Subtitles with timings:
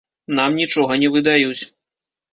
[0.39, 1.63] Нам нічога не выдаюць.